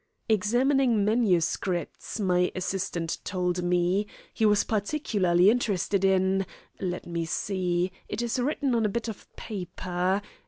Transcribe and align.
"Examining 0.27 1.05
manuscripts, 1.05 2.19
my 2.19 2.51
assistant 2.55 3.19
told 3.23 3.61
me. 3.61 4.07
He 4.33 4.47
was 4.47 4.63
particularly 4.63 5.51
interested 5.51 6.03
in 6.03 6.47
let 6.79 7.05
me 7.05 7.23
see 7.25 7.91
it 8.09 8.23
is 8.23 8.39
written 8.39 8.73
on 8.73 8.83
a 8.83 8.89
bit 8.89 9.09
of 9.09 9.27
paper. 9.35 10.23